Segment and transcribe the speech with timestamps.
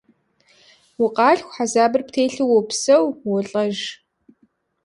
[1.03, 3.77] Укъалъху, хьэзабыр птелъу уопсэу, уолӏэж.